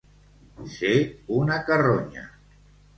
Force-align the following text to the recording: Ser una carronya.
Ser 0.77 0.95
una 1.43 1.61
carronya. 1.71 2.29